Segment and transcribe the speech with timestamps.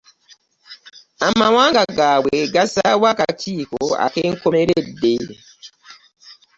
[1.27, 5.13] Amawanga gaabwe gasaawo akakiiko ak'enkomeredde